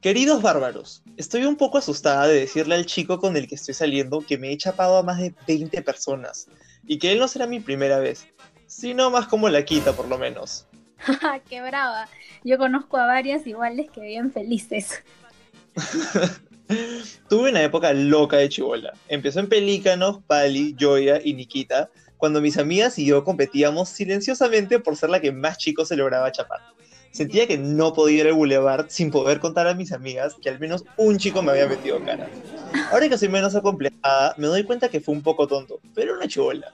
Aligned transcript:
Queridos 0.00 0.40
bárbaros, 0.40 1.02
estoy 1.18 1.44
un 1.44 1.56
poco 1.56 1.76
asustada 1.76 2.26
de 2.26 2.40
decirle 2.40 2.74
al 2.74 2.86
chico 2.86 3.18
con 3.18 3.36
el 3.36 3.46
que 3.46 3.56
estoy 3.56 3.74
saliendo 3.74 4.24
que 4.26 4.38
me 4.38 4.50
he 4.50 4.56
chapado 4.56 4.96
a 4.96 5.02
más 5.02 5.18
de 5.18 5.34
20 5.46 5.82
personas 5.82 6.46
y 6.86 6.98
que 6.98 7.12
él 7.12 7.18
no 7.18 7.28
será 7.28 7.46
mi 7.46 7.60
primera 7.60 7.98
vez, 7.98 8.26
sino 8.66 9.10
más 9.10 9.26
como 9.26 9.50
la 9.50 9.62
quita 9.62 9.92
por 9.92 10.08
lo 10.08 10.16
menos. 10.16 10.66
¡Qué 11.50 11.60
brava! 11.60 12.08
Yo 12.44 12.56
conozco 12.56 12.96
a 12.96 13.04
varias 13.04 13.46
iguales 13.46 13.90
que 13.90 14.00
viven 14.00 14.32
felices. 14.32 15.02
Tuve 17.28 17.50
una 17.50 17.62
época 17.62 17.92
loca 17.92 18.38
de 18.38 18.48
chivola. 18.48 18.94
Empezó 19.06 19.40
en 19.40 19.50
Pelícanos, 19.50 20.22
Pali, 20.26 20.74
Joya 20.80 21.20
y 21.22 21.34
Nikita, 21.34 21.90
cuando 22.16 22.40
mis 22.40 22.56
amigas 22.56 22.98
y 22.98 23.04
yo 23.04 23.22
competíamos 23.22 23.90
silenciosamente 23.90 24.78
por 24.78 24.96
ser 24.96 25.10
la 25.10 25.20
que 25.20 25.30
más 25.30 25.58
chicos 25.58 25.88
se 25.88 25.96
lograba 25.96 26.32
chapar. 26.32 26.60
Sentía 27.12 27.46
que 27.46 27.58
no 27.58 27.92
podía 27.92 28.20
ir 28.20 28.26
al 28.28 28.34
boulevard 28.34 28.86
sin 28.88 29.10
poder 29.10 29.40
contar 29.40 29.66
a 29.66 29.74
mis 29.74 29.92
amigas 29.92 30.36
que 30.40 30.48
al 30.48 30.60
menos 30.60 30.84
un 30.96 31.18
chico 31.18 31.42
me 31.42 31.50
había 31.50 31.66
metido 31.66 32.02
cara. 32.04 32.30
Ahora 32.92 33.08
que 33.08 33.18
soy 33.18 33.28
menos 33.28 33.54
acomplejada, 33.54 34.34
me 34.36 34.46
doy 34.46 34.62
cuenta 34.62 34.88
que 34.88 35.00
fue 35.00 35.14
un 35.14 35.22
poco 35.22 35.48
tonto, 35.48 35.80
pero 35.94 36.14
una 36.14 36.28
chivola. 36.28 36.72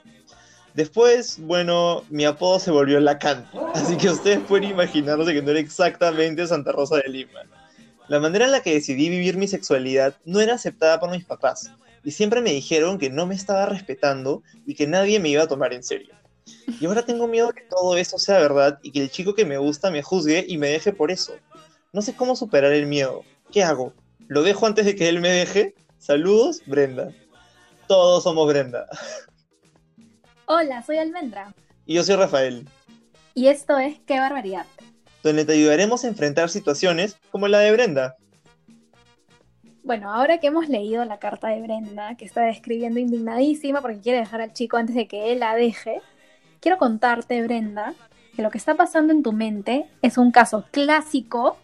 Después, 0.75 1.39
bueno, 1.41 2.05
mi 2.11 2.27
apodo 2.27 2.59
se 2.61 2.71
volvió 2.71 3.01
Lacan, 3.01 3.49
así 3.73 3.97
que 3.97 4.11
ustedes 4.11 4.41
pueden 4.41 4.71
imaginarse 4.71 5.33
que 5.33 5.41
no 5.41 5.51
era 5.51 5.61
exactamente 5.61 6.47
Santa 6.47 6.71
Rosa 6.73 6.97
de 6.97 7.09
Lima. 7.09 7.41
La 8.09 8.21
manera 8.21 8.45
en 8.45 8.53
la 8.53 8.61
que 8.61 8.75
decidí 8.75 9.09
vivir 9.09 9.39
mi 9.39 9.49
sexualidad 9.49 10.15
no 10.27 10.39
era 10.41 10.55
aceptada 10.55 11.01
por 11.01 11.11
mis 11.11 11.25
papás, 11.25 11.71
y 12.05 12.11
siempre 12.11 12.43
me 12.43 12.53
dijeron 12.53 12.99
que 12.99 13.09
no 13.09 13.27
me 13.27 13.35
estaba 13.35 13.65
respetando 13.65 14.43
y 14.67 14.75
que 14.75 14.87
nadie 14.87 15.19
me 15.19 15.31
iba 15.31 15.45
a 15.45 15.49
tomar 15.49 15.73
en 15.73 15.83
serio. 15.83 16.15
Y 16.81 16.87
ahora 16.87 17.05
tengo 17.05 17.27
miedo 17.27 17.53
que 17.53 17.63
todo 17.63 17.97
eso 17.97 18.19
sea 18.19 18.39
verdad 18.39 18.79
y 18.83 18.93
que 18.93 19.01
el 19.01 19.11
chico 19.11 19.35
que 19.35 19.45
me 19.45 19.59
gusta 19.59 19.91
me 19.91 20.03
juzgue 20.03 20.45
y 20.47 20.59
me 20.59 20.69
deje 20.69 20.93
por 20.93 21.11
eso. 21.11 21.35
No 21.93 22.03
sé 22.03 22.15
cómo 22.15 22.37
superar 22.37 22.73
el 22.73 22.87
miedo. 22.87 23.23
¿Qué 23.51 23.63
hago? 23.63 23.93
¿Lo 24.29 24.43
dejo 24.43 24.67
antes 24.67 24.85
de 24.85 24.95
que 24.95 25.09
él 25.09 25.21
me 25.21 25.31
deje? 25.31 25.75
Saludos, 25.99 26.63
Brenda. 26.67 27.13
Todos 27.87 28.25
somos 28.25 28.47
Brenda. 28.49 28.87
Hola, 30.47 30.83
soy 30.83 30.99
Almendra. 30.99 31.55
Y 31.87 31.95
yo 31.95 32.05
soy 32.05 32.17
Rafael. 32.17 32.69
Y 33.35 33.49
esto 33.49 33.79
es 33.79 33.99
Qué 34.07 34.19
Barbaridad. 34.19 34.67
Donde 35.23 35.45
te 35.45 35.55
ayudaremos 35.55 36.05
a 36.05 36.09
enfrentar 36.09 36.49
situaciones 36.51 37.17
como 37.31 37.49
la 37.49 37.61
de 37.61 37.73
Brenda. 37.73 38.17
Bueno, 39.83 40.13
ahora 40.13 40.39
que 40.39 40.49
hemos 40.49 40.69
leído 40.69 41.05
la 41.05 41.19
carta 41.19 41.49
de 41.49 41.63
Brenda, 41.63 42.17
que 42.17 42.25
está 42.25 42.43
describiendo 42.43 42.99
indignadísima 42.99 43.81
porque 43.81 44.01
quiere 44.01 44.19
dejar 44.19 44.41
al 44.41 44.53
chico 44.53 44.77
antes 44.77 44.97
de 44.97 45.07
que 45.07 45.33
él 45.33 45.41
la 45.41 45.55
deje, 45.55 46.03
quiero 46.67 46.79
contarte, 46.79 47.41
Brenda, 47.45 47.95
que 48.35 48.43
lo 48.43 48.51
que 48.51 48.59
está 48.59 48.75
pasando 48.75 49.13
en 49.13 49.23
tu 49.23 49.33
mente 49.33 49.87
es 50.03 50.19
un 50.19 50.33
caso 50.33 50.65
clásico 50.73 51.59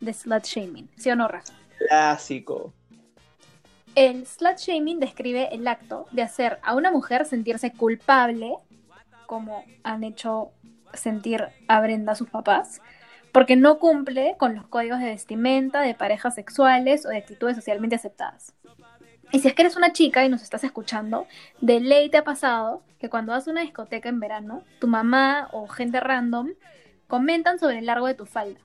de 0.00 0.14
slut 0.14 0.42
shaming. 0.44 0.88
¿Sí 0.96 1.10
o 1.10 1.16
no, 1.16 1.28
Rafa? 1.28 1.52
Clásico. 1.76 2.72
El 3.94 4.26
slut 4.26 4.56
shaming 4.56 5.00
describe 5.00 5.54
el 5.54 5.68
acto 5.68 6.06
de 6.12 6.22
hacer 6.22 6.60
a 6.62 6.74
una 6.74 6.90
mujer 6.90 7.26
sentirse 7.26 7.74
culpable, 7.74 8.54
como 9.26 9.66
han 9.82 10.02
hecho 10.02 10.52
sentir 10.94 11.44
a 11.66 11.80
Brenda 11.82 12.14
sus 12.14 12.30
papás, 12.30 12.80
porque 13.32 13.54
no 13.54 13.78
cumple 13.78 14.36
con 14.38 14.54
los 14.54 14.66
códigos 14.66 15.00
de 15.00 15.10
vestimenta 15.10 15.82
de 15.82 15.92
parejas 15.92 16.34
sexuales 16.34 17.04
o 17.04 17.10
de 17.10 17.18
actitudes 17.18 17.54
socialmente 17.54 17.96
aceptadas. 17.96 18.54
Y 19.30 19.40
si 19.40 19.48
es 19.48 19.54
que 19.54 19.62
eres 19.62 19.76
una 19.76 19.92
chica 19.92 20.24
y 20.24 20.28
nos 20.28 20.42
estás 20.42 20.64
escuchando, 20.64 21.26
de 21.60 21.80
ley 21.80 22.08
te 22.08 22.16
ha 22.16 22.24
pasado 22.24 22.82
que 22.98 23.10
cuando 23.10 23.32
vas 23.32 23.46
a 23.46 23.50
una 23.50 23.60
discoteca 23.60 24.08
en 24.08 24.20
verano, 24.20 24.62
tu 24.80 24.88
mamá 24.88 25.48
o 25.52 25.68
gente 25.68 26.00
random 26.00 26.50
comentan 27.06 27.58
sobre 27.58 27.78
el 27.78 27.86
largo 27.86 28.06
de 28.06 28.14
tu 28.14 28.26
falda. 28.26 28.58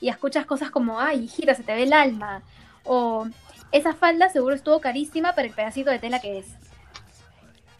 Y 0.00 0.08
escuchas 0.08 0.46
cosas 0.46 0.70
como, 0.70 1.00
ay, 1.00 1.28
gira, 1.28 1.54
se 1.54 1.62
te 1.62 1.74
ve 1.74 1.84
el 1.84 1.92
alma. 1.92 2.42
O 2.84 3.26
esa 3.72 3.94
falda 3.94 4.28
seguro 4.28 4.54
estuvo 4.54 4.80
carísima 4.80 5.34
para 5.34 5.46
el 5.46 5.54
pedacito 5.54 5.90
de 5.90 5.98
tela 5.98 6.20
que 6.20 6.38
es. 6.38 6.46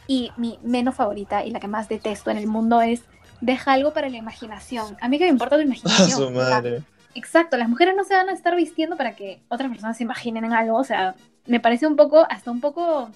Y 0.06 0.32
mi 0.36 0.58
menos 0.62 0.94
favorita 0.94 1.44
y 1.44 1.50
la 1.50 1.60
que 1.60 1.68
más 1.68 1.88
detesto 1.88 2.30
en 2.30 2.36
el 2.36 2.46
mundo 2.46 2.80
es 2.80 3.02
deja 3.40 3.72
algo 3.72 3.92
para 3.92 4.08
la 4.08 4.16
imaginación. 4.16 4.96
A 5.00 5.08
mí 5.08 5.18
que 5.18 5.24
me 5.24 5.30
importa 5.30 5.56
tu 5.56 5.62
imaginación. 5.64 6.10
su 6.10 6.30
madre. 6.30 6.82
Exacto, 7.14 7.56
las 7.56 7.68
mujeres 7.68 7.94
no 7.96 8.04
se 8.04 8.14
van 8.14 8.28
a 8.28 8.32
estar 8.32 8.56
vistiendo 8.56 8.96
para 8.96 9.14
que 9.14 9.42
otras 9.48 9.70
personas 9.70 9.96
se 9.96 10.02
imaginen 10.02 10.44
en 10.44 10.52
algo. 10.52 10.76
O 10.76 10.84
sea, 10.84 11.14
me 11.46 11.60
parece 11.60 11.86
un 11.86 11.96
poco, 11.96 12.26
hasta 12.28 12.50
un 12.50 12.60
poco 12.60 13.10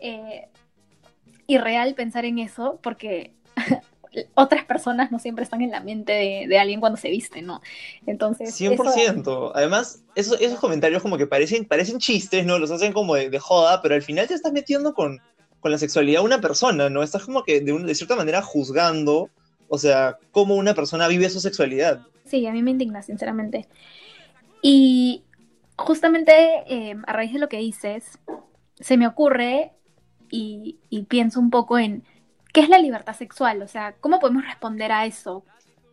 eh, 0.00 0.48
irreal 1.46 1.94
pensar 1.94 2.24
en 2.24 2.38
eso, 2.38 2.78
porque 2.82 3.32
otras 4.34 4.64
personas 4.64 5.10
no 5.10 5.18
siempre 5.18 5.44
están 5.44 5.62
en 5.62 5.70
la 5.70 5.80
mente 5.80 6.46
de, 6.48 6.58
alguien 6.58 6.80
cuando 6.80 6.96
se 6.96 7.10
viste, 7.10 7.42
¿no? 7.42 7.60
Entonces... 8.06 8.58
100%. 8.60 9.52
Además, 9.54 10.02
esos, 10.14 10.40
esos 10.40 10.58
comentarios 10.58 11.02
como 11.02 11.16
que 11.16 11.26
parecen, 11.26 11.64
parecen 11.64 11.98
chistes, 11.98 12.44
¿no? 12.44 12.58
Los 12.58 12.70
hacen 12.70 12.92
como 12.92 13.14
de, 13.14 13.38
joda, 13.38 13.82
pero 13.82 13.94
al 13.94 14.02
final 14.02 14.28
te 14.28 14.34
estás 14.34 14.52
metiendo 14.52 14.94
con, 14.94 15.20
con, 15.60 15.72
la 15.72 15.78
sexualidad 15.78 16.20
de 16.20 16.26
una 16.26 16.40
persona, 16.40 16.90
¿no? 16.90 17.02
Estás 17.02 17.24
como 17.24 17.42
que 17.44 17.60
de, 17.60 17.72
de 17.72 17.94
cierta 17.94 18.16
manera 18.16 18.42
juzgando, 18.42 19.30
o 19.68 19.78
sea, 19.78 20.18
cómo 20.30 20.54
una 20.56 20.74
persona 20.74 21.08
vive 21.08 21.30
su 21.30 21.40
sexualidad. 21.40 22.00
Sí, 22.24 22.46
a 22.46 22.52
mí 22.52 22.62
me 22.62 22.70
indigna, 22.70 23.02
sinceramente. 23.02 23.66
Y 24.62 25.24
justamente 25.76 26.32
eh, 26.66 26.96
a 27.06 27.12
raíz 27.12 27.32
de 27.32 27.38
lo 27.38 27.48
que 27.48 27.58
dices, 27.58 28.18
se 28.76 28.96
me 28.96 29.06
ocurre 29.06 29.72
y, 30.30 30.78
y 30.90 31.04
pienso 31.04 31.40
un 31.40 31.50
poco 31.50 31.78
en 31.78 32.04
¿Qué 32.54 32.60
es 32.60 32.68
la 32.68 32.78
libertad 32.78 33.16
sexual? 33.16 33.60
O 33.62 33.66
sea, 33.66 33.96
¿cómo 33.98 34.20
podemos 34.20 34.44
responder 34.44 34.92
a 34.92 35.06
eso? 35.06 35.44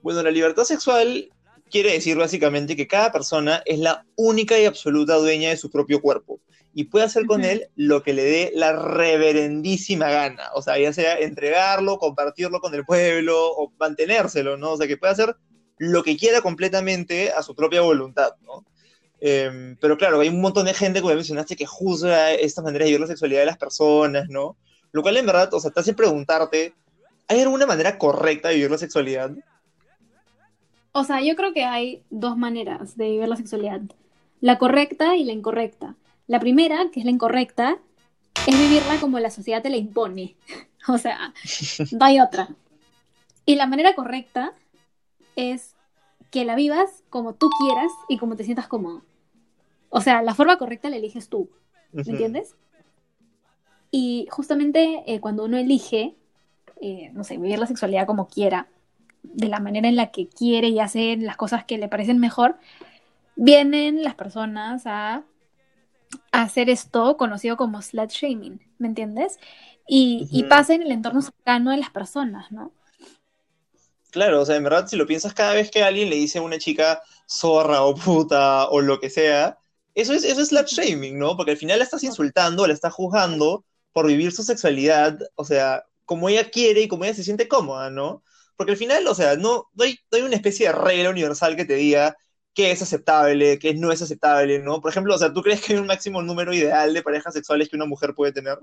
Bueno, 0.03 0.21
la 0.21 0.29
libertad 0.29 0.63
sexual 0.63 1.27
quiere 1.71 1.93
decir 1.93 2.15
básicamente 2.15 2.75
que 2.75 2.87
cada 2.87 3.11
persona 3.11 3.63
es 3.65 3.79
la 3.79 4.05
única 4.15 4.59
y 4.59 4.65
absoluta 4.65 5.15
dueña 5.15 5.49
de 5.49 5.57
su 5.57 5.71
propio 5.71 6.01
cuerpo 6.01 6.39
y 6.75 6.83
puede 6.83 7.05
hacer 7.05 7.25
con 7.25 7.43
él 7.43 7.67
lo 7.75 8.03
que 8.03 8.13
le 8.13 8.23
dé 8.23 8.51
la 8.53 8.73
reverendísima 8.73 10.11
gana. 10.11 10.51
O 10.53 10.61
sea, 10.61 10.77
ya 10.77 10.93
sea 10.93 11.17
entregarlo, 11.17 11.97
compartirlo 11.97 12.59
con 12.59 12.75
el 12.75 12.85
pueblo 12.85 13.53
o 13.53 13.73
mantenérselo, 13.79 14.55
¿no? 14.55 14.73
O 14.73 14.77
sea, 14.77 14.85
que 14.85 14.97
puede 14.97 15.13
hacer 15.13 15.35
lo 15.79 16.03
que 16.03 16.15
quiera 16.15 16.41
completamente 16.41 17.31
a 17.31 17.41
su 17.41 17.55
propia 17.55 17.81
voluntad, 17.81 18.35
¿no? 18.41 18.63
Em, 19.23 19.77
pero 19.79 19.97
claro, 19.99 20.19
hay 20.19 20.29
un 20.29 20.41
montón 20.41 20.65
de 20.65 20.73
gente, 20.73 20.99
como 20.99 21.13
mencionaste, 21.13 21.55
que 21.55 21.67
juzga 21.67 22.31
esta 22.31 22.63
manera 22.63 22.83
de 22.83 22.89
vivir 22.89 23.01
la 23.01 23.07
sexualidad 23.07 23.41
de 23.41 23.45
las 23.45 23.57
personas, 23.57 24.27
¿no? 24.29 24.57
Lo 24.91 25.03
cual 25.03 25.15
en 25.17 25.27
verdad, 25.27 25.53
o 25.53 25.59
sea, 25.59 25.69
te 25.69 25.79
hace 25.79 25.93
preguntarte, 25.93 26.73
¿hay 27.27 27.39
alguna 27.39 27.67
manera 27.67 27.99
correcta 27.99 28.49
de 28.49 28.55
vivir 28.55 28.71
la 28.71 28.79
sexualidad? 28.79 29.31
O 30.91 31.03
sea, 31.03 31.21
yo 31.21 31.35
creo 31.35 31.53
que 31.53 31.63
hay 31.63 32.03
dos 32.09 32.35
maneras 32.35 32.97
de 32.97 33.11
vivir 33.11 33.27
la 33.27 33.37
sexualidad. 33.37 33.81
La 34.41 34.57
correcta 34.57 35.15
y 35.15 35.23
la 35.23 35.33
incorrecta. 35.33 35.95
La 36.25 36.39
primera, 36.39 36.89
que 36.91 36.99
es 36.99 37.05
la 37.05 37.11
incorrecta, 37.11 37.77
es 38.47 38.59
vivirla 38.59 38.99
como 38.99 39.19
la 39.19 39.29
sociedad 39.29 39.61
te 39.61 39.69
la 39.69 39.77
impone. 39.77 40.35
o 40.87 40.97
sea, 40.97 41.31
no 41.91 42.05
hay 42.05 42.19
otra. 42.19 42.49
Y 43.45 43.55
la 43.55 43.67
manera 43.67 43.93
correcta 43.93 44.53
es 45.35 45.75
que 46.31 46.43
la 46.43 46.55
vivas 46.55 47.03
como 47.09 47.35
tú 47.35 47.49
quieras 47.59 47.91
y 48.09 48.17
como 48.17 48.35
te 48.35 48.43
sientas 48.43 48.67
cómodo. 48.67 49.03
O 49.91 50.01
sea, 50.01 50.23
la 50.23 50.33
forma 50.33 50.57
correcta 50.57 50.89
la 50.89 50.95
eliges 50.95 51.29
tú. 51.29 51.51
¿Me 51.91 52.01
entiendes? 52.01 52.55
Y 53.91 54.27
justamente 54.31 55.03
eh, 55.05 55.19
cuando 55.19 55.43
uno 55.43 55.57
elige, 55.57 56.15
eh, 56.79 57.11
no 57.13 57.25
sé, 57.25 57.37
vivir 57.37 57.59
la 57.59 57.67
sexualidad 57.67 58.07
como 58.07 58.27
quiera, 58.27 58.69
de 59.21 59.49
la 59.49 59.59
manera 59.59 59.89
en 59.89 59.97
la 59.97 60.11
que 60.11 60.27
quiere 60.27 60.69
y 60.69 60.79
hace 60.79 61.17
las 61.17 61.35
cosas 61.35 61.65
que 61.65 61.77
le 61.77 61.89
parecen 61.89 62.17
mejor, 62.17 62.57
vienen 63.35 64.01
las 64.01 64.15
personas 64.15 64.83
a, 64.85 65.23
hacer 66.31 66.69
esto 66.69 67.15
conocido 67.17 67.57
como 67.57 67.81
slut 67.81 68.09
shaming, 68.09 68.61
¿me 68.79 68.87
entiendes? 68.87 69.37
Y, 69.87 70.27
y 70.31 70.43
pasa 70.43 70.73
en 70.73 70.81
el 70.81 70.91
entorno 70.91 71.21
cercano 71.21 71.71
de 71.71 71.77
las 71.77 71.89
personas, 71.89 72.51
¿no? 72.51 72.71
Claro, 74.11 74.41
o 74.41 74.45
sea, 74.45 74.57
en 74.57 74.63
verdad, 74.63 74.87
si 74.87 74.97
lo 74.97 75.05
piensas 75.05 75.33
cada 75.33 75.53
vez 75.53 75.71
que 75.71 75.83
alguien 75.83 76.09
le 76.09 76.17
dice 76.17 76.39
a 76.39 76.41
una 76.41 76.57
chica 76.57 77.01
zorra 77.27 77.83
o 77.83 77.95
puta 77.95 78.67
o 78.69 78.81
lo 78.81 78.99
que 78.99 79.09
sea, 79.09 79.57
eso 79.95 80.13
es, 80.13 80.23
eso 80.23 80.41
es 80.41 80.49
slut 80.49 80.67
shaming, 80.67 81.17
¿no? 81.17 81.35
Porque 81.35 81.51
al 81.51 81.57
final 81.57 81.79
la 81.79 81.85
estás 81.85 82.03
insultando, 82.03 82.67
la 82.67 82.73
estás 82.73 82.93
juzgando 82.93 83.65
por 83.91 84.07
vivir 84.07 84.31
su 84.31 84.43
sexualidad, 84.43 85.19
o 85.35 85.43
sea, 85.43 85.85
como 86.05 86.29
ella 86.29 86.49
quiere 86.49 86.81
y 86.81 86.87
como 86.87 87.03
ella 87.03 87.13
se 87.13 87.23
siente 87.23 87.47
cómoda, 87.47 87.89
¿no? 87.89 88.23
Porque 88.55 88.73
al 88.73 88.77
final, 88.77 89.07
o 89.07 89.15
sea, 89.15 89.35
no, 89.35 89.69
hay, 89.79 89.97
una 90.21 90.35
especie 90.35 90.67
de 90.67 90.73
regla 90.73 91.09
universal 91.09 91.55
que 91.55 91.65
te 91.65 91.75
diga 91.75 92.15
qué 92.53 92.71
es 92.71 92.81
aceptable, 92.81 93.59
qué 93.59 93.73
no 93.73 93.91
es 93.91 94.01
aceptable, 94.01 94.59
¿no? 94.59 94.81
Por 94.81 94.91
ejemplo, 94.91 95.15
o 95.15 95.17
sea, 95.17 95.33
¿tú 95.33 95.41
crees 95.41 95.61
que 95.61 95.73
hay 95.73 95.79
un 95.79 95.87
máximo 95.87 96.21
número 96.21 96.53
ideal 96.53 96.93
de 96.93 97.01
parejas 97.01 97.33
sexuales 97.33 97.69
que 97.69 97.75
una 97.75 97.85
mujer 97.85 98.13
puede 98.13 98.31
tener? 98.31 98.59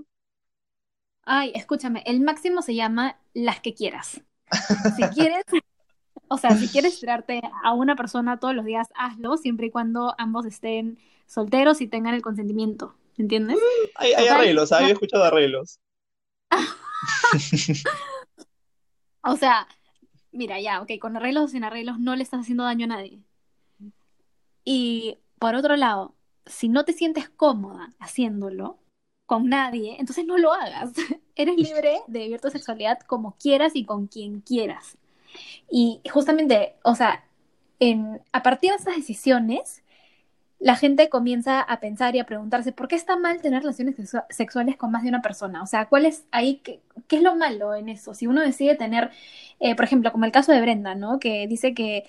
Ay, 1.22 1.52
escúchame, 1.54 2.02
el 2.06 2.20
máximo 2.20 2.62
se 2.62 2.74
llama 2.74 3.20
las 3.34 3.60
que 3.60 3.74
quieras. 3.74 4.20
Si 4.96 5.02
quieres, 5.14 5.44
o 6.28 6.38
sea, 6.38 6.56
si 6.56 6.68
quieres 6.68 6.98
tirarte 7.00 7.42
a 7.62 7.72
una 7.72 7.96
persona 7.96 8.38
todos 8.38 8.54
los 8.54 8.64
días, 8.64 8.88
hazlo, 8.94 9.36
siempre 9.36 9.66
y 9.66 9.70
cuando 9.70 10.14
ambos 10.18 10.46
estén 10.46 10.98
solteros 11.26 11.80
y 11.80 11.88
tengan 11.88 12.14
el 12.14 12.22
consentimiento. 12.22 12.94
¿Entiendes? 13.16 13.56
Mm, 13.56 13.60
hay, 13.96 14.12
arreglos, 14.28 14.72
había 14.72 14.92
escuchado 14.92 15.24
arreglos. 15.24 15.80
o 19.22 19.36
sea, 19.36 19.68
mira, 20.32 20.60
ya, 20.60 20.80
ok, 20.80 20.92
con 21.00 21.16
arreglos 21.16 21.44
o 21.44 21.48
sin 21.48 21.64
arreglos 21.64 21.98
no 21.98 22.16
le 22.16 22.22
estás 22.22 22.40
haciendo 22.40 22.64
daño 22.64 22.84
a 22.84 22.88
nadie. 22.88 23.20
Y 24.64 25.18
por 25.38 25.54
otro 25.54 25.76
lado, 25.76 26.14
si 26.46 26.68
no 26.68 26.84
te 26.84 26.92
sientes 26.92 27.28
cómoda 27.28 27.94
haciéndolo 27.98 28.78
con 29.26 29.48
nadie, 29.48 29.96
entonces 29.98 30.24
no 30.26 30.38
lo 30.38 30.52
hagas. 30.52 30.92
Eres 31.34 31.56
libre 31.56 32.00
de 32.06 32.20
vivir 32.20 32.40
tu 32.40 32.50
sexualidad 32.50 33.00
como 33.00 33.36
quieras 33.36 33.76
y 33.76 33.84
con 33.84 34.06
quien 34.06 34.40
quieras. 34.40 34.96
Y 35.70 36.00
justamente, 36.10 36.76
o 36.82 36.94
sea, 36.94 37.24
en, 37.80 38.20
a 38.32 38.42
partir 38.42 38.70
de 38.70 38.76
esas 38.76 38.96
decisiones, 38.96 39.82
la 40.60 40.74
gente 40.76 41.08
comienza 41.08 41.60
a 41.60 41.80
pensar 41.80 42.16
y 42.16 42.18
a 42.18 42.26
preguntarse, 42.26 42.72
¿por 42.72 42.88
qué 42.88 42.96
está 42.96 43.16
mal 43.16 43.40
tener 43.40 43.62
relaciones 43.62 43.94
sexuales 44.30 44.76
con 44.76 44.90
más 44.90 45.02
de 45.04 45.08
una 45.08 45.22
persona? 45.22 45.62
O 45.62 45.66
sea, 45.66 45.86
¿cuál 45.86 46.04
es 46.06 46.24
ahí, 46.32 46.56
qué, 46.64 46.80
es 47.10 47.22
lo 47.22 47.36
malo 47.36 47.74
en 47.74 47.88
eso? 47.88 48.14
Si 48.14 48.26
uno 48.26 48.40
decide 48.40 48.74
tener, 48.74 49.10
eh, 49.60 49.76
por 49.76 49.84
ejemplo, 49.84 50.10
como 50.10 50.24
el 50.24 50.32
caso 50.32 50.52
de 50.52 50.60
Brenda, 50.60 50.94
¿no? 50.96 51.20
Que 51.20 51.46
dice 51.46 51.74
que 51.74 52.04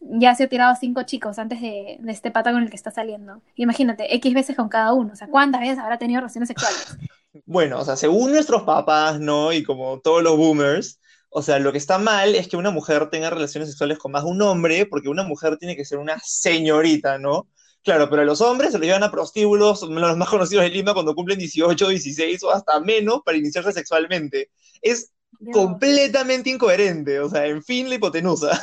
ya 0.00 0.34
se 0.34 0.44
ha 0.44 0.48
tirado 0.48 0.74
cinco 0.80 1.02
chicos 1.02 1.38
antes 1.38 1.60
de, 1.60 1.98
de, 2.00 2.12
este 2.12 2.30
pata 2.30 2.52
con 2.52 2.62
el 2.62 2.70
que 2.70 2.76
está 2.76 2.90
saliendo. 2.90 3.42
Imagínate, 3.56 4.14
X 4.16 4.32
veces 4.32 4.56
con 4.56 4.70
cada 4.70 4.94
uno. 4.94 5.12
O 5.12 5.16
sea, 5.16 5.28
¿cuántas 5.28 5.60
veces 5.60 5.78
habrá 5.78 5.98
tenido 5.98 6.20
relaciones 6.20 6.48
sexuales? 6.48 6.96
Bueno, 7.46 7.78
o 7.78 7.84
sea, 7.84 7.96
según 7.96 8.32
nuestros 8.32 8.64
papás, 8.64 9.20
¿no? 9.20 9.52
Y 9.52 9.62
como 9.62 10.00
todos 10.00 10.20
los 10.20 10.36
boomers, 10.36 10.99
o 11.30 11.42
sea, 11.42 11.58
lo 11.60 11.72
que 11.72 11.78
está 11.78 11.98
mal 11.98 12.34
es 12.34 12.48
que 12.48 12.56
una 12.56 12.70
mujer 12.70 13.08
tenga 13.08 13.30
relaciones 13.30 13.70
sexuales 13.70 13.98
con 13.98 14.12
más 14.12 14.24
de 14.24 14.30
un 14.30 14.42
hombre, 14.42 14.86
porque 14.86 15.08
una 15.08 15.22
mujer 15.22 15.56
tiene 15.58 15.76
que 15.76 15.84
ser 15.84 15.98
una 15.98 16.18
señorita, 16.24 17.18
¿no? 17.18 17.48
Claro, 17.82 18.10
pero 18.10 18.22
a 18.22 18.24
los 18.24 18.40
hombres 18.40 18.72
se 18.72 18.78
los 18.78 18.86
llevan 18.86 19.04
a 19.04 19.10
prostíbulos, 19.10 19.82
los 19.82 20.16
más 20.16 20.28
conocidos 20.28 20.64
de 20.64 20.70
Lima, 20.70 20.92
cuando 20.92 21.14
cumplen 21.14 21.38
18, 21.38 21.88
16 21.88 22.42
o 22.42 22.50
hasta 22.50 22.80
menos 22.80 23.20
para 23.24 23.38
iniciarse 23.38 23.72
sexualmente. 23.72 24.50
Es 24.82 25.12
completamente 25.52 26.50
incoherente, 26.50 27.20
o 27.20 27.28
sea, 27.30 27.46
en 27.46 27.62
fin, 27.62 27.88
la 27.88 27.94
hipotenusa. 27.94 28.60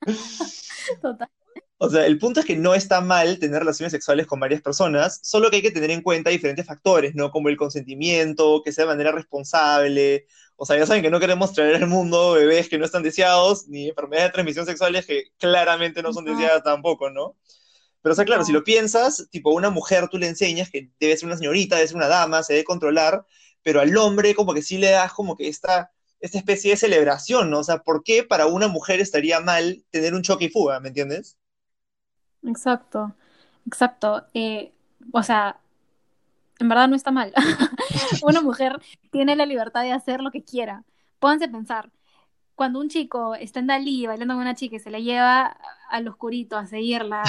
Total. 1.02 1.28
O 1.84 1.90
sea, 1.90 2.06
el 2.06 2.18
punto 2.18 2.40
es 2.40 2.46
que 2.46 2.56
no 2.56 2.74
está 2.74 3.00
mal 3.00 3.38
tener 3.38 3.60
relaciones 3.60 3.92
sexuales 3.92 4.26
con 4.26 4.40
varias 4.40 4.62
personas, 4.62 5.20
solo 5.22 5.50
que 5.50 5.56
hay 5.56 5.62
que 5.62 5.70
tener 5.70 5.90
en 5.90 6.02
cuenta 6.02 6.30
diferentes 6.30 6.66
factores, 6.66 7.14
¿no? 7.14 7.30
Como 7.30 7.48
el 7.50 7.56
consentimiento, 7.56 8.62
que 8.64 8.72
sea 8.72 8.84
de 8.84 8.88
manera 8.88 9.12
responsable. 9.12 10.26
O 10.56 10.64
sea, 10.66 10.78
ya 10.78 10.86
saben 10.86 11.02
que 11.02 11.10
no 11.10 11.20
queremos 11.20 11.52
traer 11.52 11.76
al 11.76 11.86
mundo 11.88 12.32
bebés 12.32 12.68
que 12.68 12.78
no 12.78 12.84
están 12.84 13.02
deseados, 13.02 13.68
ni 13.68 13.88
enfermedades 13.88 14.30
de 14.30 14.32
transmisión 14.32 14.66
sexuales 14.66 15.06
que 15.06 15.24
claramente 15.38 16.02
no 16.02 16.12
son 16.12 16.24
deseadas 16.24 16.62
tampoco, 16.62 17.10
¿no? 17.10 17.36
Pero, 18.02 18.12
o 18.12 18.16
sea, 18.16 18.24
claro, 18.24 18.44
si 18.44 18.52
lo 18.52 18.64
piensas, 18.64 19.28
tipo, 19.30 19.50
una 19.50 19.70
mujer 19.70 20.08
tú 20.08 20.18
le 20.18 20.28
enseñas 20.28 20.70
que 20.70 20.90
debe 21.00 21.16
ser 21.16 21.26
una 21.26 21.36
señorita, 21.36 21.76
debe 21.76 21.88
ser 21.88 21.96
una 21.96 22.08
dama, 22.08 22.42
se 22.42 22.54
debe 22.54 22.64
controlar, 22.64 23.24
pero 23.62 23.80
al 23.80 23.96
hombre 23.96 24.34
como 24.34 24.54
que 24.54 24.62
sí 24.62 24.78
le 24.78 24.90
das 24.90 25.12
como 25.12 25.36
que 25.36 25.48
esta, 25.48 25.90
esta 26.20 26.38
especie 26.38 26.72
de 26.72 26.76
celebración, 26.76 27.50
¿no? 27.50 27.60
O 27.60 27.64
sea, 27.64 27.78
¿por 27.78 28.02
qué 28.04 28.22
para 28.22 28.46
una 28.46 28.68
mujer 28.68 29.00
estaría 29.00 29.40
mal 29.40 29.84
tener 29.90 30.14
un 30.14 30.22
choque 30.22 30.46
y 30.46 30.48
fuga, 30.50 30.80
¿me 30.80 30.88
entiendes? 30.88 31.38
Exacto, 32.44 33.14
exacto. 33.66 34.26
Eh, 34.34 34.72
o 35.12 35.22
sea, 35.22 35.60
en 36.58 36.68
verdad 36.68 36.88
no 36.88 36.96
está 36.96 37.10
mal. 37.10 37.32
una 38.22 38.40
mujer 38.42 38.80
tiene 39.10 39.36
la 39.36 39.46
libertad 39.46 39.82
de 39.82 39.92
hacer 39.92 40.20
lo 40.20 40.30
que 40.30 40.44
quiera. 40.44 40.84
Pónganse 41.18 41.46
a 41.46 41.50
pensar, 41.52 41.90
cuando 42.54 42.80
un 42.80 42.88
chico 42.88 43.34
está 43.34 43.60
en 43.60 43.68
Dalí 43.68 44.06
bailando 44.06 44.34
con 44.34 44.42
una 44.42 44.54
chica 44.54 44.76
y 44.76 44.80
se 44.80 44.90
la 44.90 45.00
lleva 45.00 45.58
al 45.90 46.08
oscurito 46.08 46.56
a 46.56 46.66
seguirla, 46.66 47.24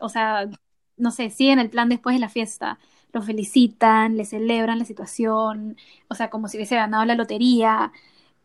o 0.00 0.08
sea, 0.08 0.48
no 0.96 1.10
sé, 1.10 1.30
siguen 1.30 1.58
el 1.60 1.70
plan 1.70 1.88
después 1.88 2.16
de 2.16 2.20
la 2.20 2.28
fiesta, 2.28 2.78
lo 3.12 3.22
felicitan, 3.22 4.16
le 4.16 4.24
celebran 4.24 4.78
la 4.78 4.84
situación, 4.86 5.76
o 6.08 6.14
sea, 6.14 6.30
como 6.30 6.48
si 6.48 6.56
hubiese 6.58 6.76
ganado 6.76 7.04
la 7.04 7.14
lotería. 7.16 7.92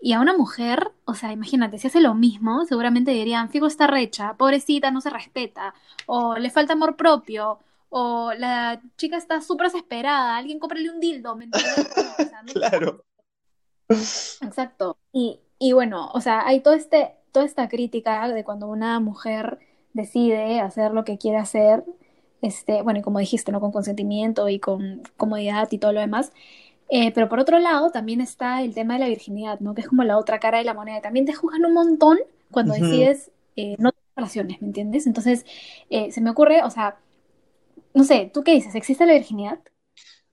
Y 0.05 0.13
a 0.13 0.19
una 0.19 0.37
mujer, 0.37 0.91
o 1.05 1.15
sea, 1.15 1.31
imagínate, 1.31 1.79
si 1.79 1.87
hace 1.87 1.99
lo 1.99 2.13
mismo, 2.13 2.63
seguramente 2.65 3.09
dirían, 3.09 3.49
Figo 3.49 3.65
está 3.65 3.87
recha, 3.87 4.35
pobrecita, 4.37 4.91
no 4.91 5.01
se 5.01 5.09
respeta, 5.09 5.73
o 6.05 6.35
le 6.35 6.51
falta 6.51 6.73
amor 6.73 6.95
propio, 6.95 7.57
o 7.89 8.31
la 8.37 8.79
chica 8.97 9.17
está 9.17 9.41
súper 9.41 9.71
desesperada, 9.71 10.37
alguien 10.37 10.59
cómprale 10.59 10.91
un 10.91 10.99
dildo, 10.99 11.35
¿me 11.35 11.45
entiendes? 11.45 11.91
claro. 12.53 13.03
Exacto. 13.89 14.99
Y, 15.11 15.39
y 15.57 15.73
bueno, 15.73 16.11
o 16.13 16.21
sea, 16.21 16.45
hay 16.45 16.59
todo 16.59 16.75
este, 16.75 17.15
toda 17.31 17.47
esta 17.47 17.67
crítica 17.67 18.27
de 18.27 18.43
cuando 18.43 18.67
una 18.67 18.99
mujer 18.99 19.57
decide 19.93 20.59
hacer 20.59 20.91
lo 20.91 21.03
que 21.03 21.17
quiere 21.17 21.39
hacer, 21.39 21.83
este, 22.43 22.83
bueno, 22.83 22.99
y 22.99 23.01
como 23.01 23.17
dijiste, 23.17 23.51
¿no? 23.51 23.59
Con 23.59 23.71
consentimiento 23.71 24.49
y 24.49 24.59
con 24.59 25.01
comodidad 25.17 25.67
y 25.71 25.79
todo 25.79 25.93
lo 25.93 25.99
demás. 25.99 26.31
Eh, 26.89 27.11
pero 27.13 27.27
por 27.29 27.39
otro 27.39 27.59
lado, 27.59 27.89
también 27.91 28.21
está 28.21 28.61
el 28.61 28.73
tema 28.73 28.93
de 28.93 28.99
la 28.99 29.07
virginidad, 29.07 29.59
¿no? 29.59 29.73
Que 29.73 29.81
es 29.81 29.87
como 29.87 30.03
la 30.03 30.17
otra 30.17 30.39
cara 30.39 30.59
de 30.59 30.63
la 30.63 30.73
moneda. 30.73 31.01
También 31.01 31.25
te 31.25 31.33
juzgan 31.33 31.65
un 31.65 31.73
montón 31.73 32.19
cuando 32.51 32.73
decides 32.73 33.31
eh, 33.55 33.75
no 33.79 33.91
tener 33.91 34.05
relaciones, 34.15 34.61
¿me 34.61 34.67
entiendes? 34.67 35.07
Entonces, 35.07 35.45
eh, 35.89 36.11
se 36.11 36.21
me 36.21 36.29
ocurre, 36.29 36.63
o 36.63 36.69
sea, 36.69 36.97
no 37.93 38.03
sé, 38.03 38.29
¿tú 38.33 38.43
qué 38.43 38.53
dices? 38.53 38.75
¿Existe 38.75 39.05
la 39.05 39.13
virginidad? 39.13 39.59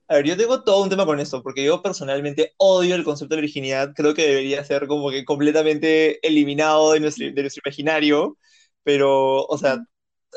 A 0.07 0.15
ver, 0.15 0.25
yo 0.25 0.37
tengo 0.37 0.63
todo 0.63 0.83
un 0.83 0.89
tema 0.89 1.05
con 1.05 1.19
esto, 1.19 1.41
porque 1.41 1.63
yo 1.63 1.81
personalmente 1.81 2.53
odio 2.57 2.95
el 2.95 3.03
concepto 3.03 3.35
de 3.35 3.41
virginidad, 3.41 3.93
creo 3.95 4.13
que 4.13 4.27
debería 4.27 4.63
ser 4.63 4.85
como 4.87 5.09
que 5.09 5.25
completamente 5.25 6.25
eliminado 6.27 6.91
de 6.91 6.99
nuestro, 6.99 7.25
de 7.31 7.41
nuestro 7.41 7.61
imaginario, 7.65 8.37
pero, 8.83 9.45
o 9.45 9.57
sea, 9.57 9.79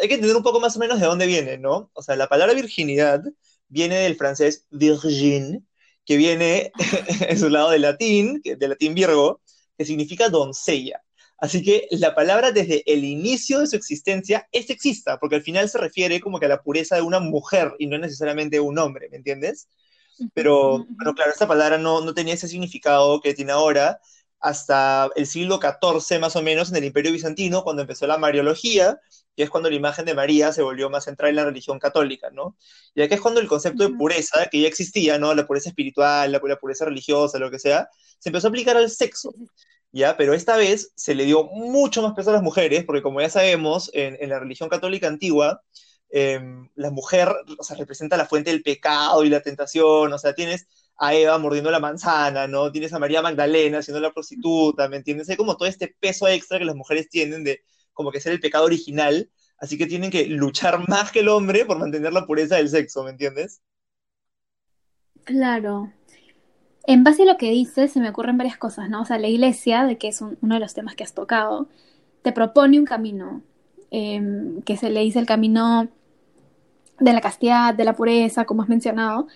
hay 0.01 0.09
que 0.09 0.15
entender 0.15 0.37
un 0.37 0.43
poco 0.43 0.61
más 0.61 0.77
o 0.77 0.81
menos 0.81 1.01
de 1.01 1.07
dónde 1.07 1.27
viene, 1.27 1.59
¿no? 1.59 1.91
O 1.95 2.03
sea, 2.03 2.17
la 2.17 2.29
palabra 2.29 2.55
virginidad 2.55 3.23
viene 3.69 3.97
del 3.97 4.17
francés 4.17 4.67
virgin, 4.71 5.67
que 6.07 6.17
viene 6.17 6.73
en 7.29 7.39
su 7.39 7.51
lado 7.51 7.71
del 7.71 7.83
latín, 7.83 8.41
del 8.43 8.71
latín 8.71 8.95
virgo, 8.95 9.43
que 9.77 9.85
significa 9.85 10.29
doncella. 10.29 11.03
Así 11.39 11.63
que 11.63 11.87
la 11.91 12.15
palabra 12.15 12.51
desde 12.51 12.83
el 12.91 13.05
inicio 13.05 13.61
de 13.61 13.67
su 13.67 13.77
existencia 13.77 14.49
es 14.53 14.67
sexista, 14.67 15.19
porque 15.19 15.37
al 15.37 15.43
final 15.43 15.69
se 15.69 15.77
refiere 15.77 16.21
como 16.21 16.41
que 16.41 16.47
a 16.47 16.49
la 16.49 16.63
pureza 16.63 16.97
de 16.97 17.03
una 17.03 17.21
mujer 17.21 17.73
y 17.79 17.87
no 17.87 17.99
necesariamente 17.99 18.57
de 18.57 18.61
un 18.61 18.79
hombre, 18.79 19.09
¿me 19.11 19.19
entiendes? 19.19 19.69
Pero, 20.33 20.87
pero 20.99 21.15
claro, 21.15 21.31
esta 21.31 21.47
palabra 21.47 21.77
no, 21.77 22.01
no 22.01 22.15
tenía 22.15 22.33
ese 22.33 22.49
significado 22.49 23.21
que 23.21 23.35
tiene 23.35 23.53
ahora 23.53 24.01
hasta 24.41 25.11
el 25.15 25.27
siglo 25.27 25.61
XIV 25.61 26.21
más 26.21 26.37
o 26.37 26.43
menos 26.43 26.71
en 26.71 26.77
el 26.77 26.85
Imperio 26.85 27.13
Bizantino, 27.13 27.65
cuando 27.65 27.83
empezó 27.83 28.07
la 28.07 28.17
Mariología, 28.17 28.99
que 29.37 29.43
es 29.43 29.51
cuando 29.51 29.71
la 29.71 29.77
imagen 29.77 30.05
de 30.07 30.15
María 30.15 30.53
se 30.53 30.63
volvió 30.63 30.91
más 30.91 31.05
central 31.05 31.31
en 31.31 31.37
la 31.37 31.45
religión 31.45 31.79
católica, 31.79 32.31
¿no? 32.31 32.57
Y 32.95 33.03
aquí 33.03 33.15
es 33.15 33.21
cuando 33.21 33.41
el 33.41 33.49
concepto 33.49 33.89
de 33.89 33.95
pureza, 33.95 34.47
que 34.51 34.61
ya 34.63 34.69
existía, 34.69 35.19
¿no? 35.19 35.35
La 35.35 35.47
pureza 35.47 35.69
espiritual, 35.69 36.33
la, 36.33 36.41
la 36.43 36.57
pureza 36.57 36.87
religiosa, 36.87 37.39
lo 37.39 37.51
que 37.51 37.59
sea, 37.59 37.89
se 38.19 38.31
empezó 38.31 38.49
a 38.49 38.51
aplicar 38.51 38.77
al 38.77 38.91
sexo. 38.91 39.35
¿ya? 39.93 40.17
Pero 40.17 40.35
esta 40.35 40.57
vez 40.57 40.93
se 40.97 41.15
le 41.15 41.25
dio 41.25 41.45
mucho 41.45 42.03
más 42.03 42.15
peso 42.15 42.31
a 42.31 42.35
las 42.35 42.43
mujeres, 42.43 42.85
porque 42.85 43.03
como 43.03 43.21
ya 43.21 43.31
sabemos, 43.31 43.91
en, 43.95 44.29
la 44.29 44.39
religión 44.39 44.69
católica 44.69 45.09
antigua, 45.09 45.63
em, 46.11 46.69
la 46.75 46.91
mujer, 46.91 47.29
o 47.59 47.65
sea, 47.65 47.77
representa 47.77 48.17
la 48.17 48.27
fuente 48.27 48.51
del 48.51 48.63
pecado 48.63 49.25
y 49.25 49.31
la 49.31 49.41
tentación, 49.41 50.13
o 50.13 50.19
sea, 50.19 50.35
tienes 50.35 50.67
a 50.99 51.15
Eva 51.15 51.39
mordiendo 51.39 51.71
la 51.71 51.81
manzana, 51.81 52.47
¿no? 52.47 52.71
Tienes 52.73 52.93
a 52.93 52.99
María 52.99 53.23
Magdalena 53.23 53.83
siendo 53.83 54.01
la 54.01 54.13
prostituta, 54.13 54.89
¿me 54.89 54.97
entiendes? 54.97 55.29
Hay 55.29 55.37
como 55.37 55.57
todo 55.57 55.69
este 55.69 55.95
peso 56.01 56.27
extra 56.29 56.59
que 56.59 56.65
las 56.65 56.77
mujeres 56.77 57.09
tienen 57.09 57.45
de 57.45 57.63
como 57.97 58.13
que 58.13 58.21
ser 58.21 58.33
el 58.33 58.41
pecado 58.41 58.67
original, 58.67 59.31
así 59.59 59.77
que 59.77 59.87
tienen 59.87 60.11
que 60.11 60.27
luchar 60.27 60.79
más 60.89 61.11
que 61.11 61.21
el 61.21 61.29
hombre 61.29 61.65
por 61.65 61.79
mantener 61.79 62.13
la 62.13 62.27
pureza 62.27 62.57
del 62.57 62.69
sexo, 62.69 63.03
¿me 63.03 63.11
entiendes? 63.11 63.63
Claro, 65.25 65.91
en 66.87 67.03
base 67.03 67.25
a 67.25 67.27
lo 67.27 67.37
que 67.37 67.51
dices, 67.51 67.91
se 67.93 68.01
me 68.01 68.11
ocurren 68.11 68.39
varias 68.39 68.59
cosas, 68.59 68.89
¿no? 68.89 69.03
O 69.03 69.05
sea, 69.05 69.19
la 69.19 69.27
iglesia, 69.27 69.85
de 69.85 69.99
que 69.99 70.09
es 70.09 70.21
uno 70.21 70.55
de 70.55 70.61
los 70.61 70.75
temas 70.75 70.95
que 70.95 71.03
has 71.03 71.15
tocado, 71.15 71.69
te 72.23 72.33
propone 72.33 72.79
un 72.79 72.85
camino, 72.85 73.43
em, 73.91 74.63
que 74.63 74.77
se 74.77 74.91
le 74.91 75.01
dice 75.01 75.19
el 75.19 75.27
camino 75.27 75.89
de 77.01 77.13
la 77.13 77.21
castidad, 77.21 77.75
de 77.75 77.85
la 77.85 77.95
pureza, 77.95 78.45
como 78.45 78.63
has 78.63 78.69
mencionado. 78.69 79.27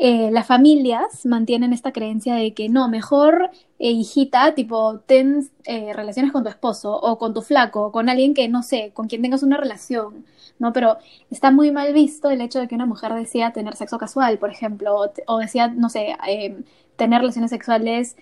Eh, 0.00 0.30
las 0.30 0.46
familias 0.46 1.26
mantienen 1.26 1.72
esta 1.72 1.92
creencia 1.92 2.34
de 2.36 2.54
que 2.54 2.68
no, 2.68 2.88
mejor 2.88 3.50
eh, 3.80 3.90
hijita, 3.90 4.54
tipo, 4.54 5.00
ten 5.00 5.50
eh, 5.64 5.92
relaciones 5.92 6.30
con 6.30 6.44
tu 6.44 6.48
esposo 6.50 6.94
o 6.96 7.18
con 7.18 7.34
tu 7.34 7.42
flaco, 7.42 7.86
o 7.86 7.92
con 7.92 8.08
alguien 8.08 8.32
que 8.32 8.48
no 8.48 8.62
sé, 8.62 8.92
con 8.94 9.08
quien 9.08 9.22
tengas 9.22 9.42
una 9.42 9.56
relación, 9.56 10.24
¿no? 10.60 10.72
Pero 10.72 10.98
está 11.30 11.50
muy 11.50 11.72
mal 11.72 11.92
visto 11.92 12.30
el 12.30 12.40
hecho 12.40 12.60
de 12.60 12.68
que 12.68 12.76
una 12.76 12.86
mujer 12.86 13.12
decida 13.14 13.52
tener 13.52 13.74
sexo 13.74 13.98
casual, 13.98 14.38
por 14.38 14.50
ejemplo, 14.50 14.94
o, 14.94 15.10
o 15.26 15.38
decía, 15.38 15.68
no 15.68 15.88
sé, 15.88 16.16
em, 16.28 16.62
tener 16.96 17.20
relaciones 17.20 17.50
sexuales 17.50 18.16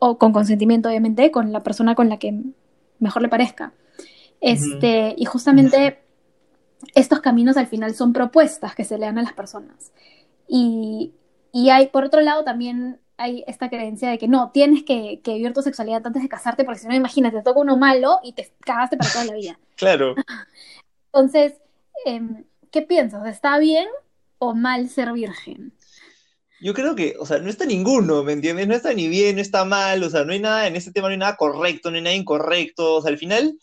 o 0.00 0.18
con 0.18 0.32
consentimiento, 0.32 0.88
obviamente, 0.88 1.30
con 1.30 1.52
la 1.52 1.62
persona 1.62 1.94
con 1.94 2.08
la 2.08 2.18
que 2.18 2.34
mejor 2.98 3.22
le 3.22 3.28
parezca. 3.28 3.72
Este, 4.40 5.14
Y 5.16 5.24
justamente 5.24 6.00
estos 6.94 7.20
caminos 7.20 7.56
al 7.56 7.68
final 7.68 7.94
son 7.94 8.12
propuestas 8.12 8.74
que 8.74 8.84
se 8.84 8.98
le 8.98 9.06
dan 9.06 9.18
a 9.18 9.22
las 9.22 9.32
personas. 9.34 9.92
Y, 10.54 11.14
hay, 11.70 11.86
por 11.86 12.04
otro 12.04 12.20
lado, 12.20 12.44
también 12.44 13.00
hay 13.16 13.42
esta 13.46 13.70
creencia 13.70 14.10
de 14.10 14.18
que 14.18 14.28
no, 14.28 14.50
tienes 14.52 14.82
que, 14.82 15.20
vivir 15.24 15.54
tu 15.54 15.62
sexualidad 15.62 16.06
antes 16.06 16.22
de 16.22 16.28
casarte, 16.28 16.64
porque 16.64 16.80
si 16.80 16.86
no, 16.86 16.94
imagínate, 16.94 17.38
te 17.38 17.42
toca 17.42 17.60
uno 17.60 17.78
malo 17.78 18.20
y 18.22 18.34
te 18.34 18.52
cagaste 18.60 18.98
para 18.98 19.10
toda 19.10 19.24
la 19.24 19.34
vida. 19.34 19.58
Claro. 19.76 20.14
Entonces, 21.06 21.54
em, 22.04 22.44
¿qué 22.70 22.82
piensas? 22.82 23.26
¿Está 23.26 23.58
bien 23.58 23.88
o 24.38 24.54
mal 24.54 24.88
ser 24.88 25.12
virgen? 25.12 25.72
yo 26.60 26.74
creo 26.74 26.94
que, 26.94 27.16
o 27.18 27.26
sea, 27.26 27.38
no 27.38 27.50
está 27.50 27.64
ninguno, 27.66 28.22
¿me 28.22 28.34
entiendes? 28.34 28.68
No 28.68 28.74
está 28.74 28.94
ni 28.94 29.08
bien, 29.08 29.34
no 29.34 29.42
está 29.42 29.64
mal, 29.64 30.00
o 30.04 30.08
sea, 30.08 30.22
no 30.24 30.32
hay 30.32 30.38
nada, 30.38 30.68
en 30.68 30.76
este 30.76 30.92
tema 30.92 31.08
no 31.08 31.12
hay 31.12 31.18
nada 31.18 31.36
correcto, 31.36 31.90
no 31.90 31.96
hay 31.96 32.02
nada 32.02 32.14
incorrecto, 32.14 32.94
o 32.94 33.02
sea, 33.02 33.10
al 33.10 33.18
final 33.18 33.58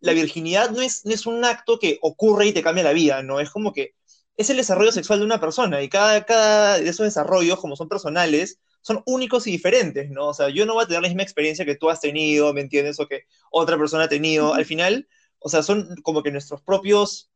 la 0.00 0.14
virginidad 0.14 0.70
no 0.70 0.80
es, 0.80 1.04
no 1.04 1.12
es 1.12 1.26
un 1.26 1.44
acto 1.44 1.78
que 1.78 1.98
ocurre 2.00 2.46
y 2.46 2.52
te 2.54 2.62
cambia 2.62 2.84
la 2.84 2.94
vida, 2.94 3.22
¿no? 3.22 3.38
Es 3.40 3.50
como 3.50 3.74
que 3.74 3.92
es 4.38 4.50
el 4.50 4.56
desarrollo 4.56 4.92
sexual 4.92 5.18
de 5.18 5.26
una 5.26 5.40
persona 5.40 5.82
y 5.82 5.88
cada, 5.88 6.24
cada 6.24 6.78
de 6.78 6.88
esos 6.88 7.04
desarrollos, 7.04 7.58
como 7.60 7.76
son 7.76 7.88
personales, 7.88 8.60
son 8.82 9.02
únicos 9.04 9.46
y 9.48 9.50
diferentes, 9.50 10.10
¿no? 10.10 10.28
O 10.28 10.34
sea, 10.34 10.48
yo 10.48 10.64
no 10.64 10.74
voy 10.74 10.84
a 10.84 10.86
tener 10.86 11.02
la 11.02 11.08
misma 11.08 11.24
experiencia 11.24 11.64
que 11.66 11.74
tú 11.74 11.90
has 11.90 12.00
tenido, 12.00 12.54
¿me 12.54 12.60
entiendes? 12.60 13.00
O 13.00 13.08
que 13.08 13.24
otra 13.50 13.76
persona 13.76 14.04
ha 14.04 14.08
tenido. 14.08 14.54
Al 14.54 14.64
final, 14.64 15.08
o 15.40 15.48
sea, 15.48 15.62
son 15.64 15.96
como 16.02 16.22
que 16.22 16.30
nuestros 16.30 16.62
propios, 16.62 17.30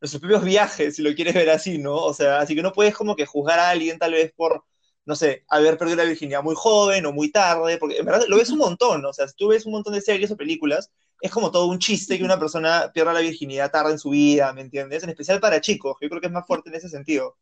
nuestros 0.00 0.20
propios 0.20 0.44
viajes, 0.44 0.96
si 0.96 1.02
lo 1.02 1.12
quieres 1.14 1.34
ver 1.34 1.50
así, 1.50 1.78
¿no? 1.78 1.96
O 1.96 2.14
sea, 2.14 2.38
así 2.38 2.54
que 2.54 2.62
no 2.62 2.72
puedes 2.72 2.94
como 2.94 3.16
que 3.16 3.26
juzgar 3.26 3.58
a 3.58 3.70
alguien 3.70 3.98
tal 3.98 4.12
vez 4.12 4.32
por, 4.36 4.64
no 5.06 5.16
sé, 5.16 5.44
haber 5.48 5.76
perdido 5.76 5.98
la 5.98 6.04
virginidad 6.04 6.42
muy 6.42 6.54
joven 6.54 7.06
o 7.06 7.12
muy 7.12 7.30
tarde, 7.30 7.78
porque 7.78 7.98
en 7.98 8.06
verdad 8.06 8.24
lo 8.28 8.36
ves 8.36 8.50
un 8.50 8.58
montón, 8.58 9.04
o 9.04 9.12
sea, 9.12 9.28
si 9.28 9.34
tú 9.36 9.48
ves 9.48 9.66
un 9.66 9.72
montón 9.72 9.92
de 9.94 10.00
series 10.00 10.30
o 10.30 10.36
películas, 10.36 10.90
es 11.20 11.30
como 11.30 11.50
todo 11.50 11.66
un 11.66 11.78
chiste 11.78 12.18
que 12.18 12.24
una 12.24 12.38
persona 12.38 12.90
pierda 12.92 13.12
la 13.12 13.20
virginidad 13.20 13.70
tarde 13.70 13.92
en 13.92 13.98
su 13.98 14.10
vida, 14.10 14.52
¿me 14.52 14.60
entiendes? 14.60 15.02
En 15.02 15.10
especial 15.10 15.40
para 15.40 15.60
chicos, 15.60 15.96
yo 16.00 16.08
creo 16.08 16.20
que 16.20 16.26
es 16.26 16.32
más 16.32 16.46
fuerte 16.46 16.68
en 16.70 16.76
ese 16.76 16.88
sentido. 16.88 17.36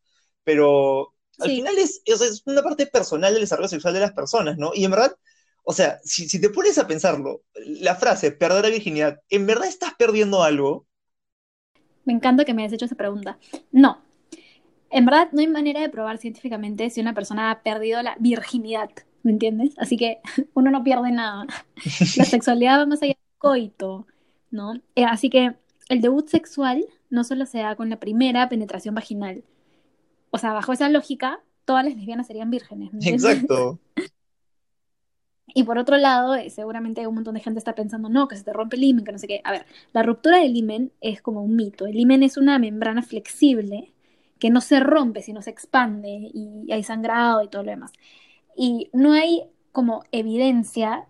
Pero 0.45 1.15
al 1.39 1.51
final 1.51 1.77
es, 1.79 2.03
es, 2.05 2.43
una 2.47 2.63
parte 2.63 2.87
personal 2.87 3.33
del 3.33 3.43
desarrollo 3.43 3.69
sexual 3.69 3.95
de 3.95 4.01
las 4.01 4.13
personas, 4.13 4.59
¿no? 4.59 4.73
Y 4.75 4.85
en 4.85 4.91
verdad, 4.91 5.17
o 5.65 5.73
sea, 5.73 5.99
si, 6.05 6.29
si 6.29 6.41
te 6.41 6.51
pones 6.51 6.79
a 6.79 6.87
pensarlo, 6.87 7.43
la 7.55 7.97
frase 7.97 8.33
perder 8.33 8.63
la 8.63 8.71
virginidad, 8.71 9.21
¿en 9.29 9.47
verdad 9.47 9.69
estás 9.69 9.95
perdiendo 9.95 10.43
algo? 10.43 10.87
Me 12.05 12.13
encanta 12.13 12.45
que 12.45 12.55
me 12.55 12.63
hayas 12.63 12.75
hecho 12.75 12.85
esa 12.85 12.97
pregunta. 12.97 13.39
No. 13.71 14.03
En 14.93 15.07
verdad, 15.07 15.29
no 15.33 15.41
hay 15.41 15.49
manera 15.49 15.81
de 15.81 15.89
probar 15.89 16.19
científicamente 16.19 16.91
si 16.91 17.01
una 17.01 17.15
persona 17.15 17.51
ha 17.51 17.63
perdido 17.63 18.03
la 18.03 18.15
virginidad, 18.21 18.91
¿me 19.23 19.33
entiendes? 19.33 19.75
Así 19.79 19.97
que 19.97 20.21
uno 20.55 20.71
no 20.71 20.85
pierde 20.85 21.11
nada. 21.11 21.47
La 22.17 22.25
sexualidad 22.25 22.79
va 22.79 22.87
más 22.87 23.03
allá 23.03 23.15
del 23.15 23.39
coito, 23.39 24.07
¿no? 24.51 24.75
Eh, 24.95 25.05
así 25.05 25.31
que 25.31 25.55
el 25.89 26.01
debut 26.01 26.29
sexual 26.29 26.85
no 27.09 27.25
solo 27.25 27.47
se 27.47 27.59
da 27.59 27.75
con 27.75 27.91
la 27.91 27.99
primera 27.99 28.49
penetración 28.49 28.95
vaginal, 28.95 29.45
o 30.31 30.39
sea, 30.39 30.53
bajo 30.53 30.73
esa 30.73 30.89
lógica, 30.89 31.41
todas 31.65 31.85
las 31.85 31.95
lesbianas 31.95 32.27
serían 32.27 32.51
vírgenes. 32.51 32.91
Exacto. 33.05 33.79
Y 35.55 35.65
por 35.65 35.77
otro 35.77 35.99
lado, 35.99 36.35
eh, 36.35 36.49
seguramente 36.49 37.07
un 37.07 37.15
montón 37.15 37.35
de 37.35 37.41
gente 37.41 37.59
está 37.59 37.75
pensando, 37.75 38.09
no, 38.09 38.27
que 38.27 38.37
se 38.37 38.45
te 38.45 38.55
rompe 38.55 38.77
el 38.77 38.85
himen, 38.85 39.05
que 39.05 39.13
no 39.13 39.19
sé 39.19 39.27
qué. 39.27 39.43
A 39.45 39.51
ver, 39.51 39.67
la 39.93 40.03
ruptura 40.03 40.39
del 40.39 40.57
himen 40.57 40.93
es 41.03 41.21
como 41.21 41.43
un 41.43 41.57
mito. 41.57 41.85
El 41.85 41.99
himen 41.99 42.23
es 42.23 42.39
una 42.39 42.59
membrana 42.59 43.03
flexible 43.03 43.93
que 44.43 44.51
no 44.51 44.61
se 44.61 44.81
rompe, 44.81 45.23
sino 45.23 45.41
se 45.41 45.51
expande 45.51 46.33
y 46.35 46.73
hay 46.73 46.83
sangrado 46.83 47.45
y 47.45 47.49
todo 47.49 47.63
lo 47.63 47.71
demás. 47.71 47.93
Y 48.57 48.91
no 48.93 49.13
hay 49.13 49.45
como 49.71 50.03
evidencia 50.11 51.07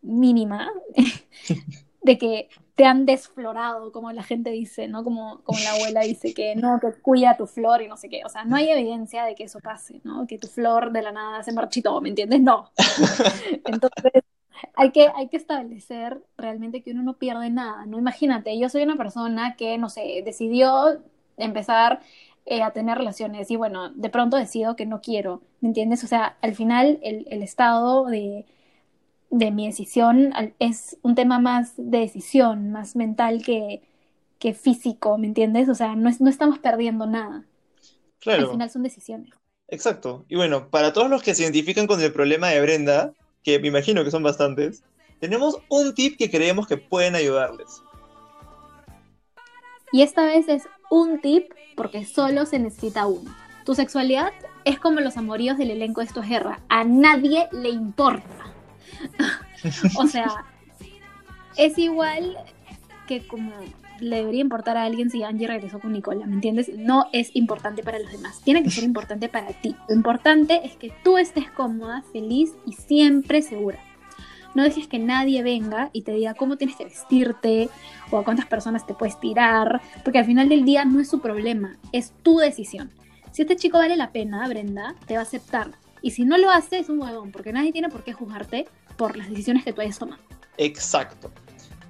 mínima 0.00 0.72
de 2.02 2.16
que 2.16 2.48
te 2.76 2.86
han 2.86 3.04
desflorado, 3.04 3.92
como 3.92 4.10
la 4.12 4.22
gente 4.22 4.48
dice, 4.48 4.88
¿no? 4.88 5.04
Como, 5.04 5.42
como 5.42 5.58
la 5.58 5.72
abuela 5.72 6.00
dice 6.00 6.32
que 6.32 6.56
no, 6.56 6.80
que 6.80 6.94
cuida 7.02 7.36
tu 7.36 7.46
flor 7.46 7.82
y 7.82 7.88
no 7.88 7.98
sé 7.98 8.08
qué. 8.08 8.22
O 8.24 8.30
sea, 8.30 8.46
no 8.46 8.56
hay 8.56 8.70
evidencia 8.70 9.26
de 9.26 9.34
que 9.34 9.44
eso 9.44 9.60
pase, 9.60 10.00
¿no? 10.02 10.26
Que 10.26 10.38
tu 10.38 10.48
flor 10.48 10.92
de 10.92 11.02
la 11.02 11.12
nada 11.12 11.42
se 11.42 11.52
marchitó, 11.52 12.00
¿me 12.00 12.08
entiendes? 12.08 12.40
No. 12.40 12.70
Entonces, 13.66 14.22
hay 14.76 14.92
que, 14.92 15.08
hay 15.14 15.28
que 15.28 15.36
establecer 15.36 16.24
realmente 16.38 16.82
que 16.82 16.92
uno 16.92 17.02
no 17.02 17.18
pierde 17.18 17.50
nada, 17.50 17.84
¿no? 17.84 17.98
Imagínate, 17.98 18.58
yo 18.58 18.70
soy 18.70 18.82
una 18.82 18.96
persona 18.96 19.56
que, 19.56 19.76
no 19.76 19.90
sé, 19.90 20.22
decidió 20.24 21.02
empezar 21.44 22.00
eh, 22.46 22.62
a 22.62 22.72
tener 22.72 22.98
relaciones 22.98 23.50
y 23.50 23.56
bueno, 23.56 23.90
de 23.90 24.08
pronto 24.10 24.36
decido 24.36 24.76
que 24.76 24.86
no 24.86 25.00
quiero, 25.00 25.42
¿me 25.60 25.68
entiendes? 25.68 26.04
O 26.04 26.06
sea, 26.06 26.36
al 26.42 26.54
final 26.54 26.98
el, 27.02 27.26
el 27.30 27.42
estado 27.42 28.06
de 28.06 28.46
de 29.30 29.52
mi 29.52 29.66
decisión 29.66 30.32
es 30.58 30.98
un 31.02 31.14
tema 31.14 31.38
más 31.38 31.74
de 31.76 31.98
decisión, 31.98 32.72
más 32.72 32.96
mental 32.96 33.42
que, 33.44 33.80
que 34.38 34.54
físico, 34.54 35.16
¿me 35.18 35.28
entiendes? 35.28 35.68
O 35.68 35.74
sea, 35.74 35.94
no, 35.94 36.10
no 36.18 36.28
estamos 36.28 36.58
perdiendo 36.58 37.06
nada. 37.06 37.44
Claro. 38.18 38.46
Al 38.46 38.50
final 38.50 38.70
son 38.70 38.82
decisiones. 38.82 39.30
Exacto. 39.68 40.24
Y 40.28 40.34
bueno, 40.34 40.68
para 40.68 40.92
todos 40.92 41.08
los 41.08 41.22
que 41.22 41.34
se 41.34 41.44
identifican 41.44 41.86
con 41.86 42.00
el 42.02 42.12
problema 42.12 42.48
de 42.48 42.60
Brenda, 42.60 43.12
que 43.44 43.60
me 43.60 43.68
imagino 43.68 44.04
que 44.04 44.10
son 44.10 44.24
bastantes, 44.24 44.82
tenemos 45.20 45.58
un 45.68 45.94
tip 45.94 46.18
que 46.18 46.30
creemos 46.30 46.66
que 46.66 46.76
pueden 46.76 47.14
ayudarles. 47.14 47.82
Y 49.92 50.02
esta 50.02 50.24
vez 50.24 50.48
es 50.48 50.68
un 50.90 51.20
tip 51.20 51.52
porque 51.76 52.04
solo 52.04 52.46
se 52.46 52.58
necesita 52.58 53.06
uno. 53.06 53.34
Tu 53.64 53.74
sexualidad 53.74 54.32
es 54.64 54.78
como 54.78 55.00
los 55.00 55.16
amoríos 55.16 55.58
del 55.58 55.70
elenco 55.70 56.00
de 56.00 56.06
Esto 56.06 56.22
es 56.22 56.28
Guerra. 56.28 56.60
A 56.68 56.84
nadie 56.84 57.48
le 57.52 57.70
importa. 57.70 58.24
o 59.96 60.06
sea, 60.06 60.44
es 61.56 61.78
igual 61.78 62.36
que 63.06 63.26
como 63.26 63.52
le 64.00 64.16
debería 64.16 64.40
importar 64.40 64.76
a 64.76 64.84
alguien 64.84 65.10
si 65.10 65.22
Angie 65.22 65.46
regresó 65.46 65.78
con 65.78 65.92
Nicola, 65.92 66.26
¿me 66.26 66.34
entiendes? 66.34 66.70
No 66.76 67.06
es 67.12 67.34
importante 67.34 67.82
para 67.82 67.98
los 67.98 68.10
demás, 68.10 68.40
tiene 68.42 68.62
que 68.62 68.70
ser 68.70 68.84
importante 68.92 69.28
para 69.28 69.48
ti. 69.48 69.76
Lo 69.88 69.94
importante 69.94 70.60
es 70.64 70.76
que 70.76 70.92
tú 71.04 71.18
estés 71.18 71.50
cómoda, 71.50 72.02
feliz 72.12 72.54
y 72.66 72.72
siempre 72.72 73.42
segura. 73.42 73.78
No 74.54 74.62
dejes 74.62 74.88
que 74.88 74.98
nadie 74.98 75.42
venga 75.42 75.90
y 75.92 76.02
te 76.02 76.12
diga 76.12 76.34
cómo 76.34 76.56
tienes 76.56 76.76
que 76.76 76.84
vestirte 76.84 77.68
o 78.10 78.18
a 78.18 78.24
cuántas 78.24 78.46
personas 78.46 78.86
te 78.86 78.94
puedes 78.94 79.18
tirar, 79.20 79.80
porque 80.04 80.18
al 80.18 80.24
final 80.24 80.48
del 80.48 80.64
día 80.64 80.84
no 80.84 81.00
es 81.00 81.08
su 81.08 81.20
problema, 81.20 81.78
es 81.92 82.12
tu 82.22 82.38
decisión. 82.38 82.90
Si 83.32 83.42
este 83.42 83.56
chico 83.56 83.78
vale 83.78 83.96
la 83.96 84.10
pena, 84.10 84.46
Brenda, 84.48 84.94
te 85.06 85.14
va 85.14 85.20
a 85.20 85.22
aceptar. 85.22 85.70
Y 86.02 86.10
si 86.12 86.24
no 86.24 86.36
lo 86.38 86.50
hace, 86.50 86.78
es 86.78 86.88
un 86.88 87.00
huevón, 87.00 87.30
porque 87.30 87.52
nadie 87.52 87.72
tiene 87.72 87.88
por 87.88 88.02
qué 88.02 88.12
juzgarte 88.12 88.66
por 88.96 89.16
las 89.16 89.30
decisiones 89.30 89.64
que 89.64 89.72
tú 89.72 89.82
hayas 89.82 89.98
tomado. 89.98 90.20
Exacto. 90.56 91.30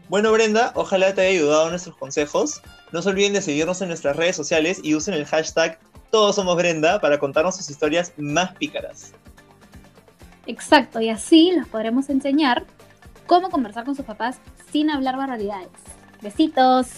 Bueno, 0.09 0.33
Brenda, 0.33 0.73
ojalá 0.75 1.15
te 1.15 1.21
haya 1.23 1.39
ayudado 1.39 1.71
nuestros 1.71 1.97
consejos. 1.97 2.61
No 2.93 3.01
se 3.01 3.09
olviden 3.09 3.33
de 3.33 3.43
seguirnos 3.43 3.81
en 3.81 3.89
nuestras 3.89 4.17
redes 4.17 4.37
sociales 4.37 4.81
y 4.83 4.95
usen 4.95 5.15
el 5.15 5.25
hashtag 5.25 5.79
Todos 6.11 6.35
Somos 6.35 6.57
Brenda 6.57 7.01
para 7.01 7.19
contarnos 7.19 7.57
sus 7.57 7.71
historias 7.71 8.13
más 8.17 8.53
pícaras. 8.57 9.13
Exacto, 10.51 11.01
y 11.01 11.09
así 11.09 11.53
los 11.57 11.69
podremos 11.69 12.11
enseñar 12.11 12.65
cómo 13.27 13.51
conversar 13.51 13.85
con 13.85 13.95
sus 13.95 14.05
papás 14.05 14.41
sin 14.73 14.91
hablar 14.91 15.17
barbaridades. 15.17 15.69
Besitos. 16.23 16.89